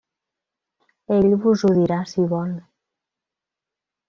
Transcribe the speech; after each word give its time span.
-Ell 1.15 1.29
vos 1.43 1.65
ho 1.67 1.71
dirà 1.75 1.99
si 2.13 2.25
vol… 2.33 2.57